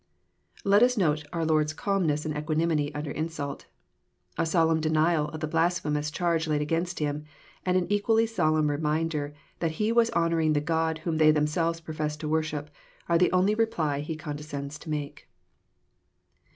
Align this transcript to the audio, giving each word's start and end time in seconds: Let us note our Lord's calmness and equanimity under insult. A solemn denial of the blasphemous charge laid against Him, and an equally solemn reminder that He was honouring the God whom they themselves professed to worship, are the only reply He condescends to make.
Let 0.63 0.81
us 0.81 0.97
note 0.97 1.27
our 1.31 1.45
Lord's 1.45 1.75
calmness 1.75 2.25
and 2.25 2.35
equanimity 2.35 2.91
under 2.95 3.11
insult. 3.11 3.67
A 4.35 4.47
solemn 4.47 4.81
denial 4.81 5.29
of 5.29 5.41
the 5.41 5.47
blasphemous 5.47 6.09
charge 6.09 6.47
laid 6.47 6.59
against 6.59 6.97
Him, 6.97 7.25
and 7.67 7.77
an 7.77 7.85
equally 7.87 8.25
solemn 8.25 8.71
reminder 8.71 9.31
that 9.59 9.73
He 9.77 9.91
was 9.91 10.09
honouring 10.09 10.53
the 10.53 10.59
God 10.59 10.97
whom 11.05 11.17
they 11.19 11.29
themselves 11.29 11.79
professed 11.81 12.19
to 12.21 12.27
worship, 12.27 12.71
are 13.07 13.19
the 13.19 13.31
only 13.31 13.53
reply 13.53 13.99
He 13.99 14.15
condescends 14.15 14.79
to 14.79 14.89
make. 14.89 15.27